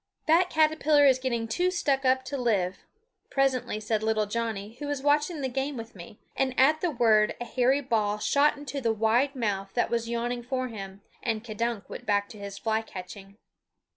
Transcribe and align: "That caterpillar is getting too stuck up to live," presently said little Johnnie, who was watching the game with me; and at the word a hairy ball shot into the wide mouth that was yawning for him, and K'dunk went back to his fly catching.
"That 0.25 0.49
caterpillar 0.49 1.05
is 1.05 1.19
getting 1.19 1.47
too 1.47 1.69
stuck 1.69 2.05
up 2.05 2.25
to 2.25 2.35
live," 2.35 2.77
presently 3.29 3.79
said 3.79 4.01
little 4.01 4.25
Johnnie, 4.25 4.73
who 4.79 4.87
was 4.87 5.03
watching 5.03 5.41
the 5.41 5.47
game 5.47 5.77
with 5.77 5.93
me; 5.95 6.19
and 6.35 6.59
at 6.59 6.81
the 6.81 6.89
word 6.89 7.35
a 7.39 7.45
hairy 7.45 7.81
ball 7.81 8.17
shot 8.17 8.57
into 8.57 8.81
the 8.81 8.91
wide 8.93 9.35
mouth 9.35 9.71
that 9.75 9.91
was 9.91 10.09
yawning 10.09 10.41
for 10.41 10.69
him, 10.69 11.01
and 11.21 11.43
K'dunk 11.43 11.87
went 11.87 12.07
back 12.07 12.29
to 12.29 12.39
his 12.39 12.57
fly 12.57 12.81
catching. 12.81 13.37